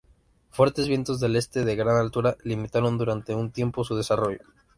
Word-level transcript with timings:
Fuertes 0.49 0.87
vientos 0.87 1.19
del 1.19 1.35
este 1.35 1.63
de 1.63 1.75
gran 1.75 1.95
altura 1.95 2.35
limitaron 2.43 2.97
durante 2.97 3.35
un 3.35 3.51
tiempo 3.51 3.83
su 3.83 3.95
desarrollo. 3.95 4.39